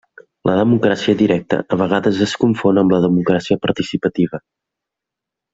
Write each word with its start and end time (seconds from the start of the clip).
La 0.49 0.53
democràcia 0.59 1.15
directa 1.19 1.59
a 1.77 1.79
vegades 1.83 2.23
es 2.27 2.35
confon 2.45 2.83
amb 2.83 2.97
la 2.97 3.01
democràcia 3.07 3.61
participativa. 3.67 4.45